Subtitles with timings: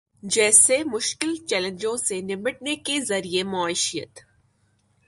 [0.23, 4.19] جیسے مشکل چیلنجوں سے نمٹنے کے ذریعہ معیشت